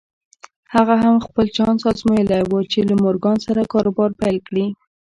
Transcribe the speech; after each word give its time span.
هغه 0.73 0.95
هم 1.03 1.15
خپل 1.25 1.45
چانس 1.57 1.81
ازمايلی 1.91 2.41
و 2.45 2.53
چې 2.71 2.79
له 2.89 2.95
مورګان 3.03 3.37
سره 3.47 3.61
کاروبار 3.73 4.09
پيل 4.21 4.37
کړي. 4.47 4.65